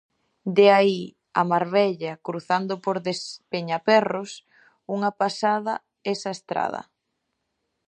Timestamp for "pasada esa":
5.21-6.31